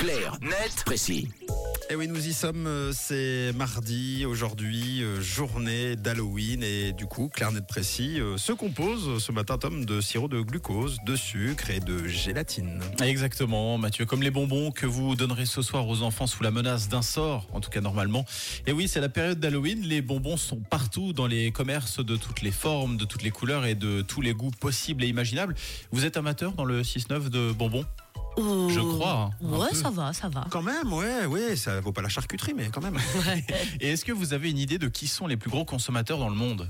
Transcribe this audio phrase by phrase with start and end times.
[0.00, 1.28] Clair, net, précis.
[1.90, 6.62] Et oui, nous y sommes, euh, c'est mardi, aujourd'hui, euh, journée d'Halloween.
[6.62, 10.40] Et du coup, Claire Net Précis euh, se compose ce matin, Tom, de sirop de
[10.40, 12.80] glucose, de sucre et de gélatine.
[13.02, 16.88] Exactement, Mathieu, comme les bonbons que vous donnerez ce soir aux enfants sous la menace
[16.88, 18.24] d'un sort, en tout cas normalement.
[18.66, 22.40] Et oui, c'est la période d'Halloween, les bonbons sont partout dans les commerces de toutes
[22.40, 25.54] les formes, de toutes les couleurs et de tous les goûts possibles et imaginables.
[25.92, 27.84] Vous êtes amateur dans le 6-9 de bonbons?
[28.38, 29.30] Je crois.
[29.42, 30.46] hein, Ouais, ça va, ça va.
[30.50, 32.96] Quand même, ouais, ouais, ça vaut pas la charcuterie, mais quand même.
[33.80, 36.28] Et est-ce que vous avez une idée de qui sont les plus gros consommateurs dans
[36.28, 36.68] le monde?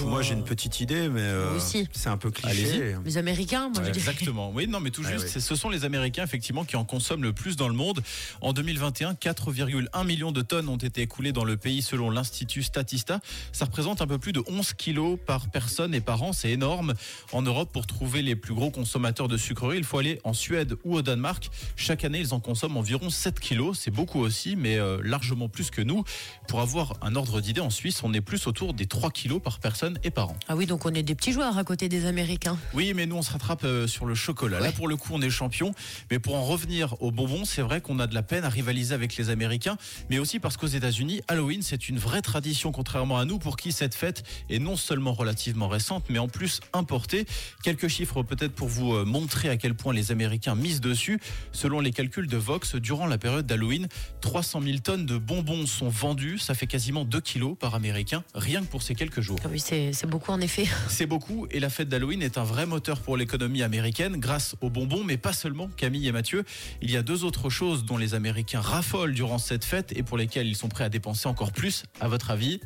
[0.00, 1.86] Pff, Moi, j'ai une petite idée, mais euh, aussi.
[1.92, 2.96] c'est un peu cliché.
[3.04, 4.10] Les Américains, moi je dirais.
[4.10, 4.50] Exactement.
[4.54, 5.40] Oui, non, mais tout Ouais, juste, ouais.
[5.40, 8.00] ce sont les Américains effectivement qui en consomment le plus dans le monde.
[8.40, 13.20] En 2021, 4,1 millions de tonnes ont été écoulées dans le pays selon l'Institut Statista.
[13.52, 16.32] Ça représente un peu plus de 11 kilos par personne et par an.
[16.32, 16.94] C'est énorme.
[17.32, 20.76] En Europe, pour trouver les plus gros consommateurs de sucreries, il faut aller en Suède
[20.84, 21.50] ou au Danemark.
[21.76, 23.78] Chaque année, ils en consomment environ 7 kilos.
[23.80, 26.04] C'est beaucoup aussi, mais euh, largement plus que nous.
[26.48, 29.58] Pour avoir un ordre d'idée, en Suisse, on est plus autour des 3 kilos par
[29.60, 30.36] personne et par an.
[30.48, 32.58] Ah oui, donc on est des petits joueurs à côté des Américains.
[32.74, 34.60] Oui, mais nous, on se rattrape euh, sur le chocolat.
[34.60, 35.74] Là, pour le coup, on est champion.
[36.10, 38.94] Mais pour en revenir aux bonbons, c'est vrai qu'on a de la peine à rivaliser
[38.94, 39.76] avec les Américains.
[40.08, 43.72] Mais aussi parce qu'aux États-Unis, Halloween, c'est une vraie tradition, contrairement à nous, pour qui
[43.72, 47.26] cette fête est non seulement relativement récente, mais en plus importée.
[47.62, 51.20] Quelques chiffres peut-être pour vous euh, montrer à quel point les Américains misent dessus.
[51.52, 53.88] Selon les calculs de Vox, durant la période d'Halloween,
[54.20, 56.38] 300 000 tonnes de bonbons sont vendues.
[56.38, 59.38] Ça fait quasiment 2 kilos par Américain, rien que pour ces quelques jours.
[59.44, 60.66] Ah oui, c'est c'est beaucoup en effet.
[60.88, 64.70] C'est beaucoup et la fête d'Halloween est un vrai moteur pour l'économie américaine grâce aux
[64.70, 66.44] bonbons, mais pas seulement, Camille et Mathieu.
[66.82, 70.16] Il y a deux autres choses dont les Américains raffolent durant cette fête et pour
[70.18, 72.60] lesquelles ils sont prêts à dépenser encore plus, à votre avis?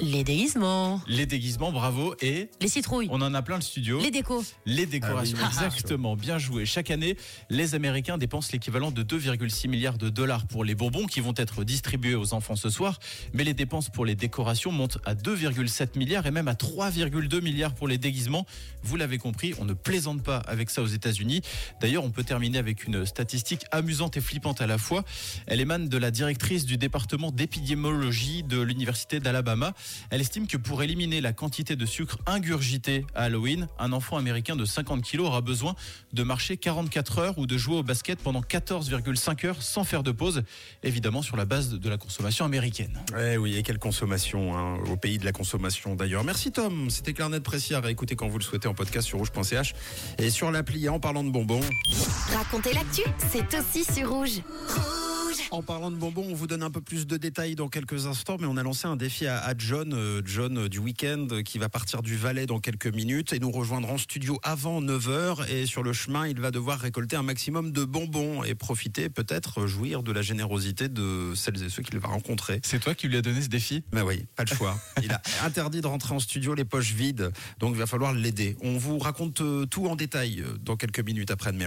[0.00, 4.00] Les déguisements, Les déguisements, bravo, et les citrouilles, on en a plein le studio.
[4.00, 4.42] les décos.
[4.66, 6.66] Les décorations, Ah oui, exactement, bien joué.
[6.66, 7.16] Chaque année,
[7.50, 11.64] les Américains dépensent l'équivalent de 2,6 milliards de dollars pour les bonbons qui vont être
[11.64, 12.98] distribués aux enfants ce soir.
[13.34, 17.74] Mais les dépenses pour les décorations montent à 2,7 milliards et même à 3,2 milliards
[17.74, 18.46] pour les déguisements.
[18.82, 21.42] Vous l'avez compris, on ne plaisante pas avec ça aux États-Unis.
[21.80, 25.04] D'ailleurs, on peut terminer avec une statistique amusante et flippante à la fois.
[25.46, 29.73] Elle émane de la directrice du département d'épidémiologie de l'Université d'Alabama.
[30.10, 34.56] Elle estime que pour éliminer la quantité de sucre ingurgité à Halloween, un enfant américain
[34.56, 35.74] de 50 kilos aura besoin
[36.12, 40.12] de marcher 44 heures ou de jouer au basket pendant 14,5 heures sans faire de
[40.12, 40.42] pause,
[40.82, 43.00] évidemment sur la base de la consommation américaine.
[43.18, 46.24] Eh oui, et quelle consommation, hein, au pays de la consommation d'ailleurs.
[46.24, 49.18] Merci Tom, c'était Claire Net Précis à réécouter quand vous le souhaitez en podcast sur
[49.18, 49.74] rouge.ch
[50.18, 51.60] et sur l'appli en parlant de bonbons.
[52.32, 54.40] Racontez l'actu, c'est aussi sur rouge.
[55.54, 58.38] En parlant de bonbons, on vous donne un peu plus de détails dans quelques instants,
[58.40, 61.60] mais on a lancé un défi à, John, euh, John euh, du week-end, euh, qui
[61.60, 65.48] va partir du Valais dans quelques minutes et nous rejoindra en studio avant 9h.
[65.48, 69.68] Et sur le chemin, il va devoir récolter un maximum de bonbons et profiter, peut-être,
[69.68, 72.58] jouir de la générosité de celles et ceux qu'il va rencontrer.
[72.64, 73.84] C'est toi qui lui as donné ce défi?
[73.92, 74.76] Mais oui, pas le choix.
[75.04, 78.56] Il a interdit de rentrer en studio les poches vides, donc il va falloir l'aider.
[78.60, 81.62] On vous raconte tout en détail dans quelques minutes après Mary.